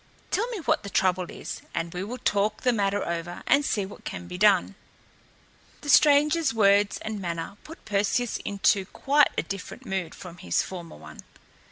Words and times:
Tell 0.31 0.47
me 0.47 0.57
what 0.57 0.81
the 0.81 0.89
trouble 0.89 1.29
is 1.29 1.61
and 1.75 1.93
we 1.93 2.03
will 2.03 2.17
talk 2.17 2.61
the 2.63 2.73
matter 2.73 3.05
over 3.07 3.43
and 3.45 3.63
see 3.63 3.85
what 3.85 4.03
can 4.03 4.25
be 4.25 4.35
done." 4.35 4.73
The 5.81 5.89
stranger's 5.89 6.55
words 6.55 6.97
and 7.03 7.19
manner 7.21 7.57
put 7.63 7.85
Perseus 7.85 8.37
into 8.37 8.85
quite 8.85 9.29
a 9.37 9.43
different 9.43 9.85
mood 9.85 10.15
from 10.15 10.37
his 10.37 10.63
former 10.63 10.95
one. 10.97 11.19